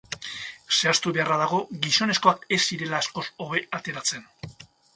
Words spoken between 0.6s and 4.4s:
Zehaztu beharra dago gizonezkoak ez zirela askoz hobe ateratzen.